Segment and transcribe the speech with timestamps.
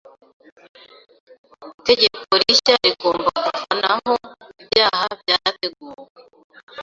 [1.79, 4.13] Itegeko rishya rigomba kuvanaho
[4.61, 6.01] ibyaha byateguwe.